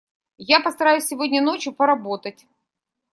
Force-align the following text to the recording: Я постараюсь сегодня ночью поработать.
Я 0.39 0.61
постараюсь 0.61 1.05
сегодня 1.05 1.43
ночью 1.43 1.73
поработать. 1.73 2.47